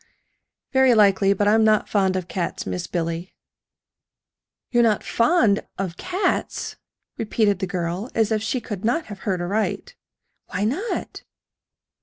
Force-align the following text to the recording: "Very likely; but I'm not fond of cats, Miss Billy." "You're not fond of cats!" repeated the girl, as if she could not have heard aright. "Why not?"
"Very 0.73 0.95
likely; 0.95 1.31
but 1.31 1.47
I'm 1.47 1.63
not 1.63 1.87
fond 1.87 2.15
of 2.15 2.27
cats, 2.27 2.65
Miss 2.65 2.87
Billy." 2.87 3.35
"You're 4.71 4.81
not 4.81 5.03
fond 5.03 5.61
of 5.77 5.95
cats!" 5.95 6.75
repeated 7.19 7.59
the 7.59 7.67
girl, 7.67 8.09
as 8.15 8.31
if 8.31 8.41
she 8.41 8.59
could 8.59 8.83
not 8.83 9.05
have 9.05 9.19
heard 9.29 9.41
aright. 9.41 9.95
"Why 10.47 10.63
not?" 10.65 11.21